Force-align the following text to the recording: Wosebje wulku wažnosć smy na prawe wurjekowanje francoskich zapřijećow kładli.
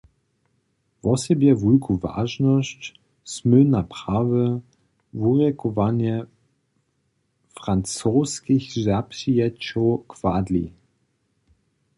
Wosebje 1.03 1.51
wulku 1.61 1.91
wažnosć 2.05 2.81
smy 3.33 3.59
na 3.73 3.81
prawe 3.93 4.43
wurjekowanje 5.19 6.15
francoskich 7.59 8.65
zapřijećow 8.85 9.87
kładli. 10.11 10.65